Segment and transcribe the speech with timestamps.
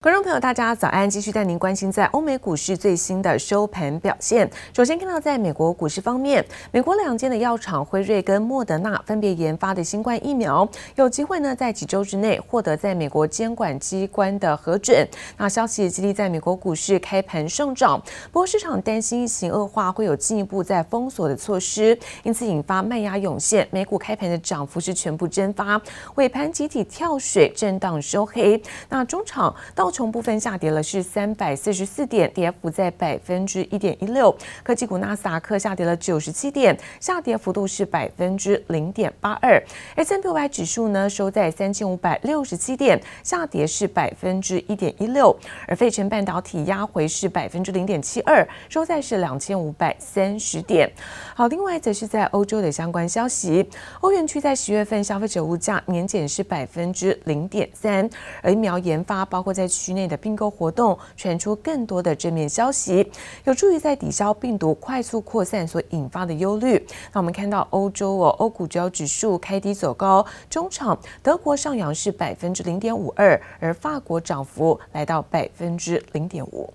[0.00, 1.10] 观众朋友，大家早安！
[1.10, 4.48] 继续带您关心在欧美股市最新的收盘表现。
[4.72, 15.04] 首先看到，在美国股市方面，美国两间的药厂辉瑞跟莫德纳分别研发的新冠疫苗，有机会呢在几周之内获得在美国监管机关的核准。
[15.36, 23.66] 那消息激励在美国股市开盘上涨，不过市场担心疫情恶化会有进一步在封锁的措施，因此引发卖压涌现。
[23.72, 25.80] 美股开盘的涨幅是全部蒸发，
[26.14, 28.62] 尾盘集体跳水，震荡收黑。
[28.88, 29.87] 那中场到。
[29.88, 34.36] 道琼部分下跌了，是三百四十四点，跌幅在百分之一点一六。
[34.62, 39.58] 科技股纳斯达克下跌了九十七点，下跌幅度是百分之零点八二。
[39.96, 45.34] S&P 五百指数呢收在三千五百六十七点，下跌是百分之一点一六。
[45.66, 50.92] 而费城半导体压回是百分之零点七二，收在是两千五百三十点。
[51.34, 53.66] 好，另外则是在欧洲的相关消息，
[54.02, 58.06] 欧元区在十月份消费者物价年减是百分之零点三，
[58.42, 63.10] 而疫苗研发包括在区内的并购活动传出更多的正面消息，
[63.44, 66.84] 有助于在抵消病毒快速扩散所引发的忧虑。
[67.12, 76.72] 那我们看到欧洲哦，欧股主要指数开低走高，中场德国上扬是百分之零点五二，而法国涨幅来到百分之零点五。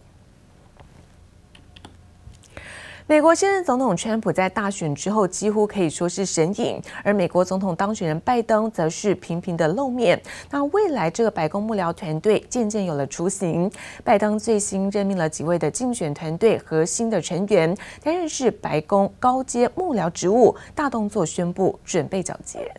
[3.06, 10.20] 美国现任总统川普在大选之后几乎可以说是神隐，而美国总统当选人拜登则是频频的露面。
[10.50, 13.70] 那未来这个白宫幕僚团队渐渐有了雏形，
[14.06, 22.72] 拜登最新任命了几位的竞选团队核心的成员，担任是白宫高阶幕僚职务，大动作宣布准备交接。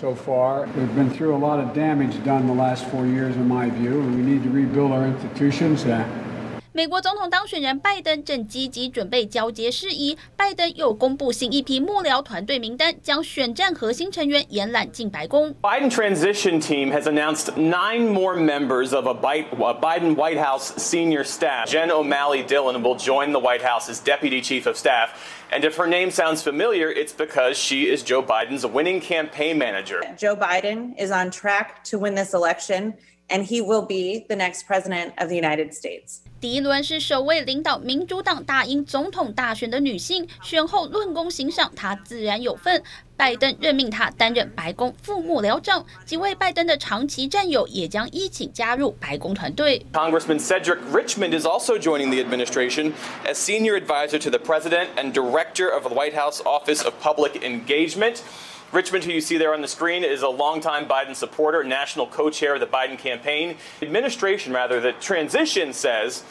[0.00, 3.48] So far, we've been through a lot of damage done the last four years, in
[3.48, 5.84] my view, and we need to rebuild our institutions.
[5.84, 6.06] Uh,
[6.77, 15.53] 美国总统当选人拜登正积极准备交接事宜，拜登又公布新一批幕僚团队名单，将选战核心成员延揽进白宫。
[15.61, 21.67] Biden transition team has announced nine more members of a Biden White House senior staff.
[21.67, 25.09] Jen O'Malley Dillon will join the White House as deputy chief of staff.
[25.51, 30.01] And if her name sounds familiar, it's because she is Joe Biden's winning campaign manager.
[30.17, 32.95] Joe Biden is on track to win this election,
[33.29, 36.19] and he will be the next president of the United States.
[36.39, 42.83] 第一轮是首位领导民主党打赢总统大选的女性，选后论功行赏，她自然有份。
[43.15, 49.85] 拜登任命她担任白宫副幕僚长，几位拜登的长期战友也将一起加入白宫团队。
[49.93, 52.91] Congressman Cedric Richmond is also joining the administration
[53.25, 57.41] as senior advisor to the president and director of the White House Office of Public
[57.41, 58.17] Engagement.
[58.71, 62.55] Richmond, who you see there on the screen, is a longtime Biden supporter, national co-chair
[62.55, 63.55] of the Biden campaign.
[63.81, 66.23] Administration, rather, the transition says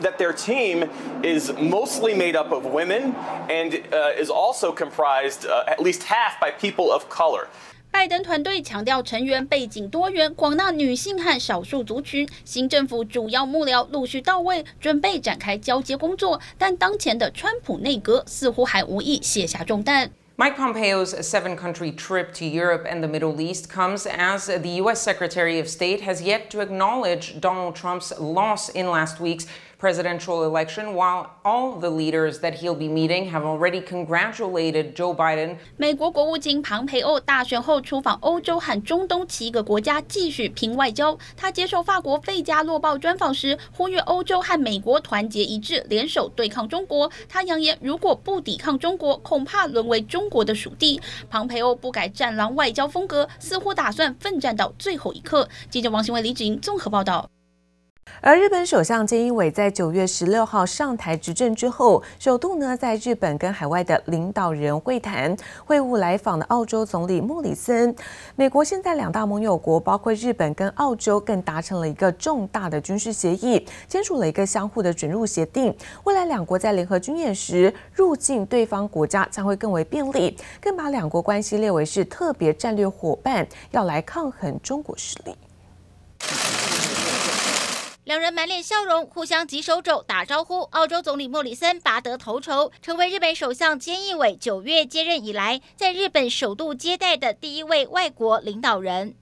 [0.00, 0.88] that their team
[1.22, 3.14] is mostly made up of women
[3.48, 7.48] and uh, is also comprised uh, at least half by people of color.
[7.90, 12.26] 拜登团队强调成员背景多元，广纳女性和少数族群。
[12.42, 16.40] 新政府主要幕僚陆续到位，准备展开交接工作。
[16.56, 20.10] 但当前的川普内阁似乎还无意卸下重担。
[20.39, 25.01] Mike Pompeo's seven country trip to Europe and the Middle East comes as the U.S.
[25.01, 29.47] Secretary of State has yet to acknowledge Donald Trump's loss in last week's
[29.79, 35.57] presidential election, while all the leaders that he'll be meeting have already congratulated Joe Biden.
[35.77, 41.17] 美国国务卿庞培欧大选后出访欧洲和中东七个国家，继续拼外交。
[41.35, 47.11] 他接受法国《费加罗报》专访时，呼吁欧洲和美国团结一致，联手对抗中国。
[47.29, 50.99] 他扬言，如果不抵抗中国，恐怕沦为中国的属地。
[51.29, 55.47] 庞培欧不改战狼外交风格，似乎打算奋战到最后一刻。
[55.69, 57.29] 记者王新伟、李芷莹综合报道。
[58.19, 65.35] 而日本首相菅义伟在九月十六号上台执政之后，首度呢在日本跟海外的领导人会谈，
[65.65, 67.95] 会晤来访的澳洲总理莫里森。
[68.35, 75.73] 美国现在两大盟友国，包括日本跟澳洲，更达成了一个重大的军事协议，签署了一个相互的准入协定。
[76.03, 85.35] 未来两国在联合军演时入境对方国家将会更为便利，更把两国关系列为是特别战略伙伴，要来抗衡中国势力。
[88.07, 90.61] 两人满脸笑容，互相举手肘打招呼。
[90.61, 99.13] 澳洲总理莫里森拔得头筹，成为日本首相菅义伟九月接任以来，在日本首度接待的第一位外国领导人。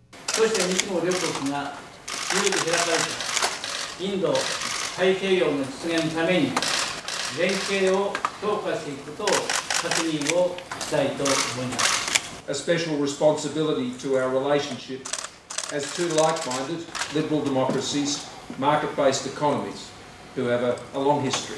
[18.57, 19.91] Market-based economies
[20.35, 21.57] who have a long history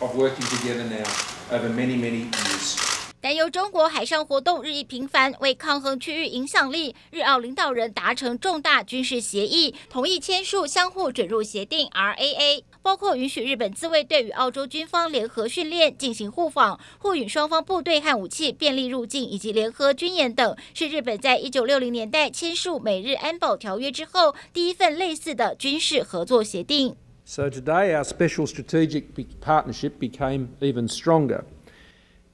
[0.00, 1.04] of working together now
[1.50, 2.87] over many, many years.
[3.20, 26.94] 担忧中国海上活动日益频繁，为抗衡区域影响力，日澳领导人达成重大军事协议，同意签署相互准入协定 （RAA），包括允许日本自卫队与澳洲军方联合训练、进行互访、互允双方部队和武器便利入境以及联合军演等，是日本在一九六零年代签署美日安保条约之后第一份类似的军事合作协定。
[27.24, 29.02] So today, our special strategic
[29.44, 31.42] partnership became even stronger.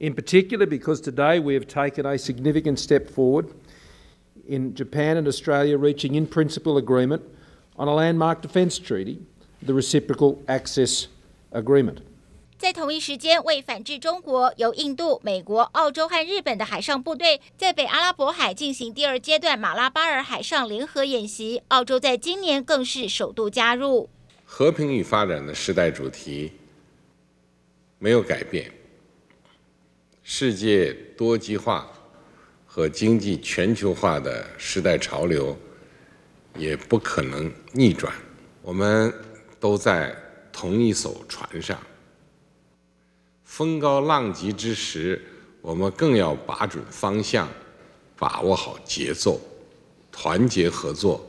[0.04, 3.46] In particular, because today we have taken a significant step forward
[4.46, 7.22] in Japan and Australia reaching in principle agreement
[7.78, 9.16] on a landmark defence treaty,
[9.62, 11.06] the Reciprocal Access
[11.52, 12.02] Agreement.
[12.58, 21.62] 在同一时间，为反制中国，由印度、美国、澳洲和日本的海上部队在北阿拉伯海进行第二阶段马拉巴尔海上联合演习。
[21.68, 24.10] 澳洲在今年更是首度加入。
[24.44, 26.52] 和平与发展的时代主题
[27.98, 28.70] 没有改变。
[30.26, 31.86] 世界多极化
[32.64, 35.54] 和经济全球化的时代潮流
[36.56, 38.10] 也不可能逆转。
[38.62, 39.12] 我们
[39.60, 40.16] 都在
[40.50, 41.78] 同一艘船上，
[43.44, 45.22] 风高浪急之时，
[45.60, 47.46] 我们更要把准方向，
[48.16, 49.38] 把握好节奏，
[50.10, 51.22] 团结合作。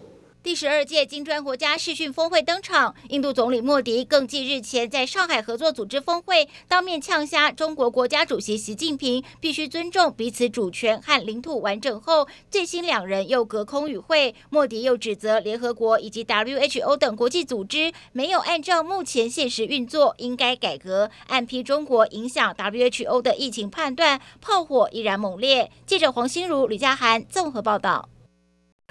[0.45, 14.35] 第十二届金砖国家视讯峰会登场，印度总理莫迪更继日前在上海合作组织峰会当面呛瞎中国国家主席习近平必须尊重彼此主权和领土完整后，最新两人又隔空与会。
[14.51, 25.71] 莫迪又指责联合国以及 WHO 等国际组织没有按照目前现实运作，应该改革，暗批中国影响 WHO 的疫情判断，炮火依然猛烈。
[25.87, 28.09] 记者黄心如、吕佳涵综合报道。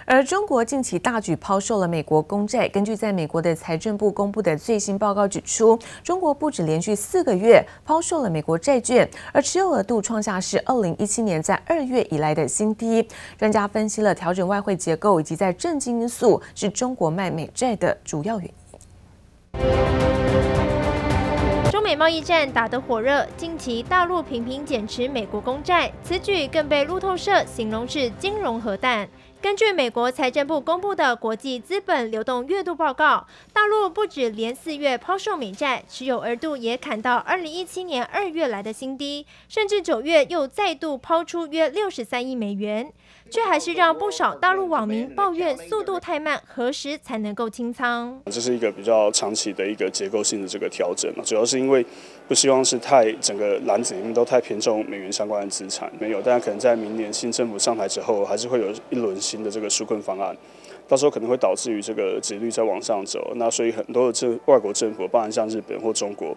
[0.07, 2.69] 而中国近期大举抛售了美国公债。
[2.69, 13.07] 根据在美国的财政部公布的最新报告指出，中国不止连续四个月抛售了美国债券，而持有额度创下是二零一七年在二月以来的新低。
[13.39, 18.55] 专家分析了调整外汇结构以及在政经因素是中国卖美债的主要原因。
[21.71, 29.09] 中美贸易战打得火热，近期大陆频频减持美国公债，此举更被路透社形容是金融核弹。
[29.45, 42.91] 根据美国财政部公布的国际资本流动月度报告，大陆不止连四月抛售美债，持有额度也砍到二零一七年二月来的新低，甚至九月又再度抛出约六十三亿美元。
[43.35, 48.17] 却还是让不少大陆网民抱怨速度太慢，何时才能够清仓？
[48.27, 51.85] 这是一个比较长期的一个结构性的这个调整嘛，主要是因为
[52.29, 60.37] 不希望是太整个篮子里面都太偏重美元相关的资产，没有，但可能在明年新政府上台之后，还是会有一轮新的这个纾困方案。
[60.87, 66.37] 到时候可能会导致于这个殖率在往上走，那所以很多的这外国政府，包含像日本或中国，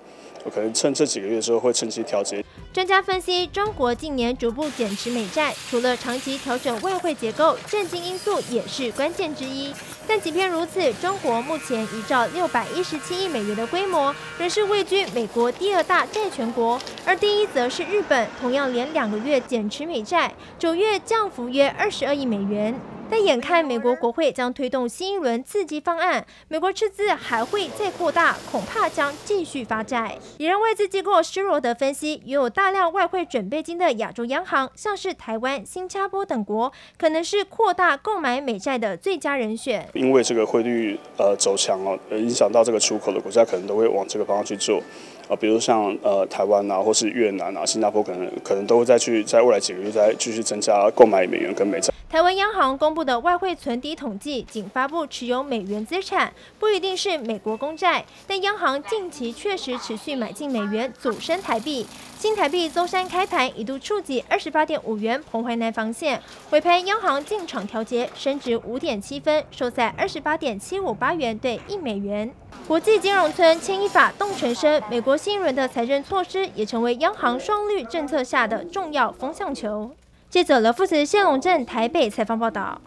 [0.53, 2.43] 可能趁这几个月之后会趁机调节。
[2.71, 9.73] 专家分析，中国近年逐步减持美债，除了长期调整外汇结构，政经因素也是关键之一。
[10.07, 22.73] 但即便如此，中国目前依照六百一十七亿美元的规模，仍是位居美国第二大债权国，而第一则是日本，同样连两个月减持美债，九月降幅约二十二亿美元。
[23.09, 30.17] 但眼看美国国会将推动新一轮刺激方案，美国赤字还会再扩大，恐怕将继续发债。
[30.37, 39.87] 也让外资机构施罗德分析，拥有大量外汇准备金的亚洲央行，像是台湾、新加坡等国，可能是扩大购买美债的最佳人选。
[39.93, 44.81] 因为这个汇率呃走强哦，影响到这个出口的国家，可能都会往这个方向去做。
[45.29, 51.93] 啊，比如像呃台湾啊，或是越南啊、新加坡，可能可能都会再去在未来几个月再继续增加购买美元跟美债。
[52.09, 61.85] 台湾央行公布的外汇存底统计，仅发布持有美元资产，不一定是美国公债，但央行近期确实持续买进美元，组升台币。
[62.17, 66.21] 新台币周三开盘一度触及二十八点五元彭淮南防线，
[66.51, 72.33] 尾盘央行进场调节，升值五点七分，收在二十八点七五八元兑一美元。
[72.69, 79.91] 国际金融村牵一发动全身，美国新一轮的财政措施也成为央行双绿政策下的重要风向球。
[80.29, 82.81] 记者罗富慈、谢龙镇台北采访报道。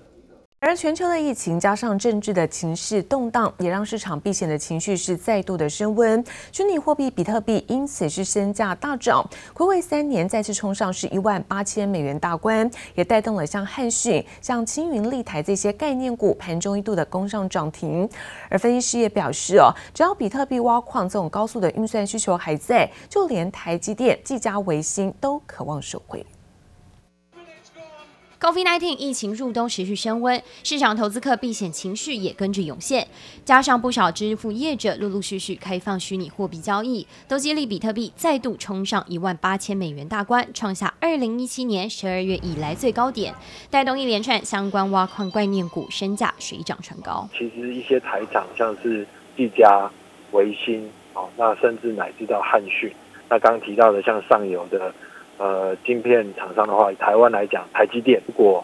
[0.59, 6.23] 而全球的疫情加上政治的情势动荡，也让市场避险的情绪是再度的升温。
[6.53, 18.07] 虚拟货币比特币因此是身价大涨，睽违三年再次冲上是一万八千美元大关，也带动了像汉讯、像青云、立台这些概念股盘中一度的攻上涨停。
[18.51, 26.23] 而分析师也表示哦，只要比特币挖矿这种高速的运算需求还在，就连台积电、技嘉、微星都渴望收回。
[28.41, 33.07] COVID-19 疫情入冬持续升温，市场投资客避险情绪也跟着涌现，
[33.45, 43.35] 加上不少支付业者陆陆续续开放虚拟货币交易，都激励比特币再度冲上一万八千美元大关，创下二零一七年十二月以来最高点，
[43.69, 47.29] 带动一连串相关挖矿概念股身价水涨船高。
[47.37, 49.07] 其实一些台厂像是
[49.37, 49.91] 技嘉、
[50.33, 52.91] 维新，哦，那甚至乃至到汉讯，
[53.29, 54.91] 那刚提到的像上游的。
[55.41, 58.63] 呃，晶片厂商的话，台湾来讲，台积电如果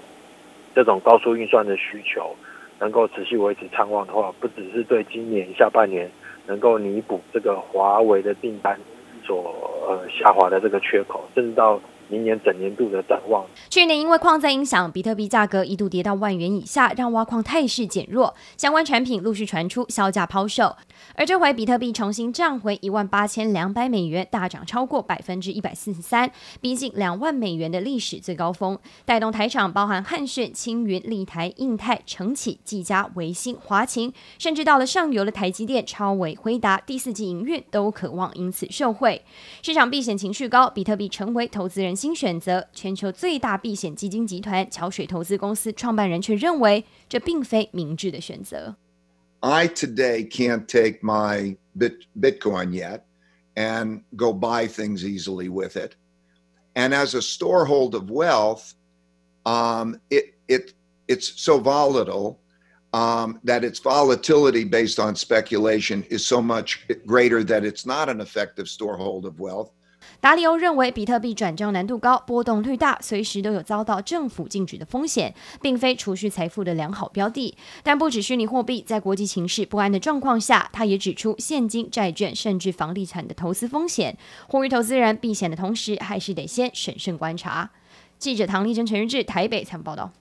[0.74, 2.36] 这种高速运算的需求
[2.78, 6.10] 能够持续维持畅旺的话，不只是对今年下半年
[6.46, 8.78] 能够弥补这个华为的订单
[9.24, 9.54] 所
[9.88, 11.80] 呃下滑的这个缺口，甚至到。
[12.08, 13.44] 明年整年度的展望。
[13.68, 20.76] 去年因为矿灾影响，比特币价格一度跌到万元以下，让挖矿态势减弱，相关产品陆续传出销价抛售。
[21.14, 39.22] 而这回比特币重新涨回一万八千两百美元，大涨超过百分之一百四十三，逼近两万美元的历史最高峰，带动台厂包含汉讯、青云、立台、印泰、承启、技嘉、维新、华擎，甚至到了上游的台积电、超微、辉达，第四季营运都渴望因此受惠。
[39.62, 48.75] 市场避险情绪高，比特币成为投资人新选择，全球最大避险基金集团桥水投资公司创办人却认为，这并非明智的选择。
[49.39, 53.01] I today can't take my bit Bitcoin yet
[53.55, 55.93] and go buy things easily with it.
[56.73, 58.73] And as a storehold of wealth,
[59.43, 60.73] um, it it
[61.07, 62.37] it's so volatile
[62.93, 68.21] um, that its volatility based on speculation is so much greater that it's not an
[68.21, 69.71] effective storehold of wealth.
[70.20, 77.56] 达里欧认为，比特币转账难度高，波动率大，随时都有遭到政府禁止的风险，并非储蓄财富的良好标的。
[77.82, 84.16] 但不止虚拟货币，在国际情势不安的状况下，他也指出现金、债券甚至房地产的投资风险，
[84.48, 87.70] 呼吁投资人避险的同时，还是得先审慎观察。
[88.18, 90.12] 记者唐丽珍、陈日志台北采访报道。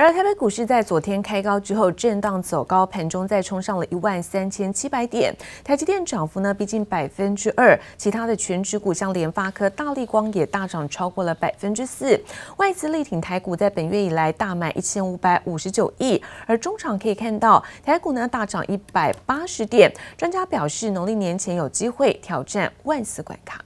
[0.00, 5.34] 而台北股市在昨天开高之后震荡走高，盘中再冲上了一万三千七百点。
[5.64, 12.16] 台积电涨幅呢逼近百分之二，其他的全指股像联发科、大立光也大涨超过了百分之四。
[12.58, 19.92] 外资力挺台股在本月以来大买一千五百五十九亿，而中场可以看到台股呢大涨一百八十点。
[20.16, 23.60] 专家表示，农历年前有机会挑战万四关卡。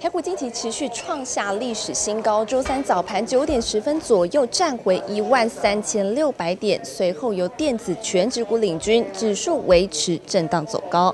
[0.00, 11.12] 台股近期持续创下历史新高，周三早盘九点十分左右站回一万三千六百点，随后由电子全指股领军，指数维持震荡走高。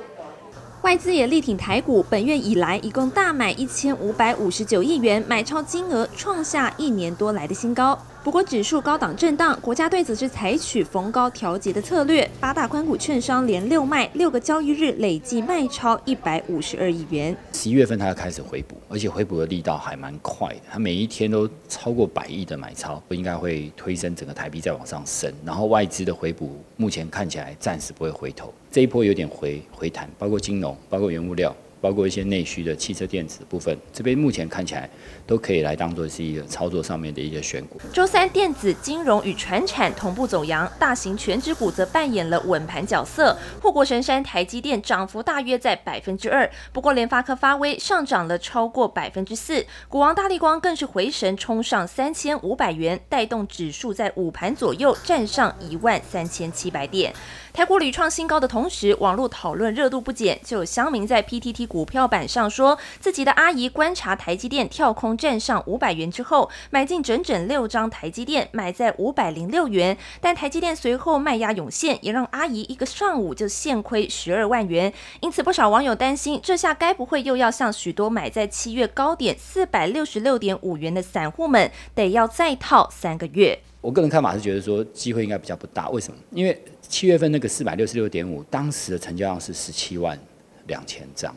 [0.82, 7.98] 外资也力挺台股，本月以来一共大买一千五百五十九亿元，买超金额创下一年多来的新高。
[8.24, 17.36] 不过指数高档震荡，国家队则是采取逢高调节的策略，八大官股券商连六卖，六个交易日累计卖超一百五十二亿元。
[17.52, 25.30] 十一月份它要开始回补，而且回补的力道还蛮快的，它每一天都超过百亿的买超，不应该会推升整个台币再往上升。
[25.44, 31.54] 然后外资的回补目前看起来暂时不会回头，这一波有点回回弹，包括金融，包括原物料。
[31.84, 34.88] 包括一些内需的汽车电子部分，这边目前看起来
[35.26, 37.78] 都可以来当做是一个操作上面的一些选股。
[37.92, 43.36] 周三电子、金融与传产同步走扬，大型全指股则扮演了稳盘角色。
[43.60, 49.66] 护国神山台积电涨幅大约在百分之二，不过联发科发威上涨了超过百分之四。
[49.86, 57.12] 股王大力光更是回神冲上三千五百元，带动指数在午盘左右站上一万三千七百点。
[57.54, 74.92] 台股屡创新高的同时，网络讨论热度不减，就有乡民在 PTT 股票板上说，自己的阿姨观察台积电跳空站上五百元之后，买进整整六张台积电，买在五百零六元，但台积电随后卖压涌现，也让阿姨一个上午就现亏十二万元。
[75.20, 83.60] 因此，不少网友担心，这下该不会又要像许多买在七月高点四百六十六点五元的散户们，得要再套三个月？
[83.80, 85.88] 我个人看法是觉得说，机会应该比较不大。
[85.90, 86.18] 为什么？
[86.32, 90.18] 因为七月份那个四百六十六点五，当时的成交量是十七万
[90.66, 91.34] 两千张，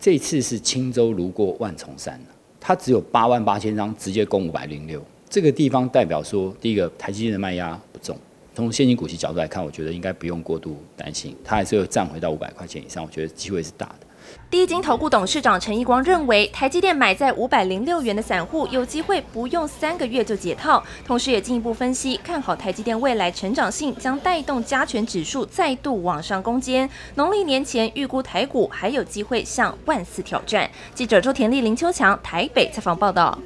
[0.00, 2.20] 这次是轻舟如过万重山，
[2.60, 5.04] 它只有八万八千张，直接攻五百零六。
[5.28, 8.16] 这个地方代表说，第一个台积电的卖压不重，
[8.54, 14.06] 从现金股息角度来看，我觉得应该不用过度担心，它还是会站回到五百块钱以上，我觉得机会是大的。
[14.50, 26.88] 第一金投顾董事长陈义光认为，台积电买在五百零六元的散户有机会不用三个月就解套，同时也进一步分析看好台积电未来成长性，将带动加权指数再度往上攻坚。
[27.16, 30.70] 农历年前预估台股还有机会向万四挑战。
[30.94, 33.38] 记者周田丽、林秋强台北采访报道。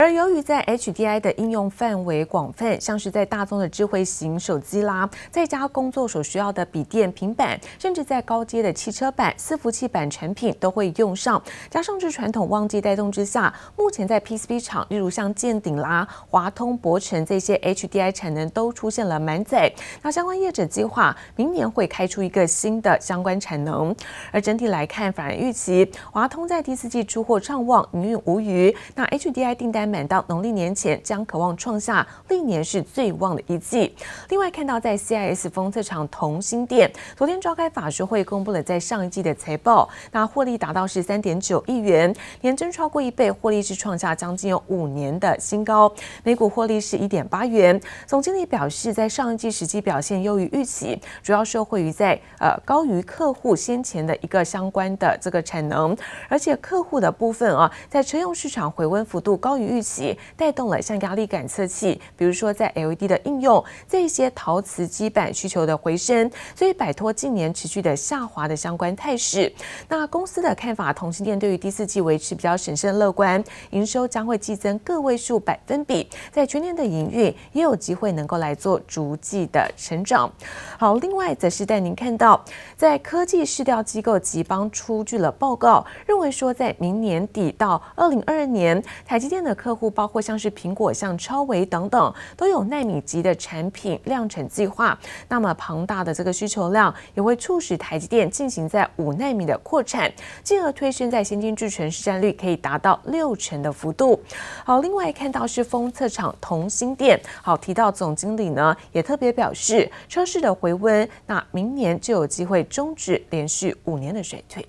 [0.00, 11.42] 而由于在 HDI 的应用范围广泛，像是在大宗的智慧型手机啦，在家工作所需要的笔电、平板，甚至在高阶的汽车版、伺服器版产品都会用上。
[11.68, 19.70] 加上是传统旺季带动之下，目前在 PCB 厂，例如像建鼎啦、华通、博成这些 HDI 产能都出现了满载。
[20.00, 23.94] 那相关业者计划明年会开出一个新的相关产能。
[24.32, 28.74] 而整体来看，法人预期华通在第四季出货畅旺，营运无虞。
[28.94, 33.94] 那 HDI 订单满到农历年前，将渴望创下历年是最旺的一季。
[34.28, 45.92] 另外，看到在 CIS 封测厂同心店昨天召开法说会，公布了在上一季的财报，那获利达到是三点九亿元，年增超过一倍，获利是创下将近有五年的新高，
[46.22, 47.78] 每股获利是一点八元。
[48.06, 55.96] 总经理表示，在上一季实际表现优于预期，主要受惠于在呃高于客户先前的一个相关的这个产能，
[56.28, 60.18] 而且客户的部分啊，在车用市场回温幅度高于预期。
[60.36, 69.52] 带动了像压力感测器，比如说在 LED 的应用，这些陶瓷基板需求的回升，所以摆脱近年持续的下滑的相关态势。
[69.88, 80.30] 那公司的看法，同欣电对于第四季维持比较审慎乐观，营收将会季增个位数百分比，在全年的营运也有机会能够来做逐季的成长。
[80.78, 82.42] 好，另外则是带您看到，
[82.76, 94.98] 在科技市调机构集邦出具了报告，认为说在明年底到二零二二年，台积电的科客户包括像是苹果、像超维等等，都有奈米级的产品量产计划。
[95.28, 100.12] 那么庞大的这个需求量，也会促使台积电进行在五奈米的扩产，
[100.42, 104.20] 进而推升在先进制程市占率可以达到六成的幅度。
[104.64, 114.66] 好，另外看到是封测厂同心电，好提到总经理呢也特别表示，车市的回温，那明年就有机会终止连续五年的衰退。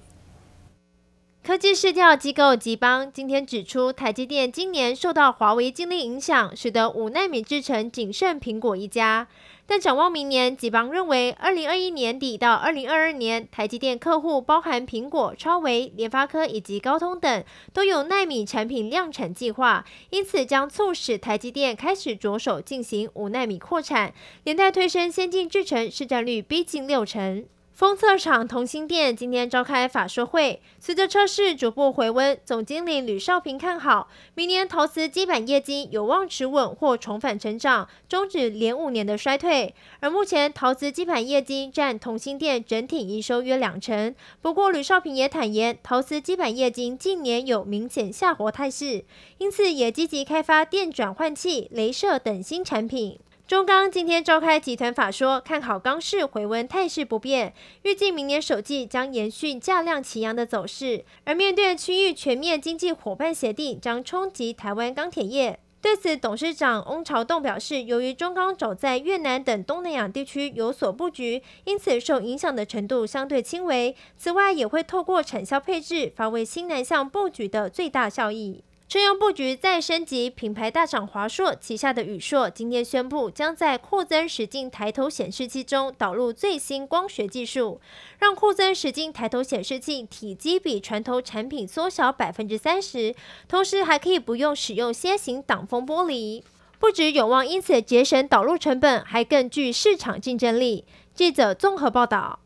[1.43, 9.27] 科技市调机构集邦今天指出，台积电今年受到华为禁令影响，使得五奈米制程仅剩苹果一家。
[9.65, 17.43] 但展望明年，集邦认为，二零二一年底到二零二二年，台积电客户包含苹果、超微、联发科以及高通等，
[17.73, 27.43] 都有奈米产品量产计划，因此将促使台积电开始着手进行五奈米扩产，连带推升先进制程市占率逼近六成。
[27.81, 39.73] 封测厂同欣电今天召开法说会，随着车市逐步回温，总经理吕少平看好明年陶瓷基板业绩有望持稳或重返成长，终止连五年的衰退。
[39.99, 44.13] 而目前陶瓷基板业绩占同欣电整体营收约两成。
[44.43, 49.03] 不过吕少平也坦言，陶瓷基板业绩近年有明显下滑态势，
[49.39, 53.17] 因此也积极开发电转换器、镭射等新产品。
[53.51, 61.03] 中钢今天召开集团法说，看好钢市回温态势不变，预计明年首季将延续价量齐扬的走势。
[61.25, 73.93] 而面对区域全面经济伙伴协定将冲击台湾钢铁业，对此董事长翁朝栋表示，由于中钢早在越南等东南亚地区有所布局，因此受影响的程度相对轻微。
[74.15, 78.63] 此外，也会透过产销配置，发挥新南向布局的最大效益。
[78.91, 87.79] 车用布局再升级，品牌大厂华硕旗下的宇硕今天宣布，将在扩增实境抬头显示器中导入最新光学技术，
[88.19, 93.15] 让扩增实境抬头显示器体积比传统产品缩小百分之三十，
[93.47, 96.43] 同时还可以不用使用楔形挡风玻璃，
[96.77, 100.83] 不只有望因此节省导入成本，还更具市场竞争力。
[101.15, 102.39] 记者综合报道。